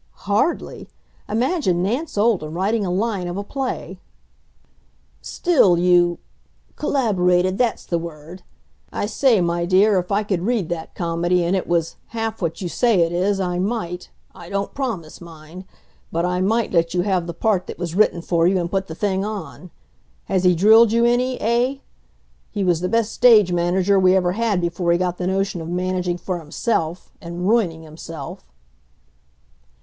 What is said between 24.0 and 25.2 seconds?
ever had before he got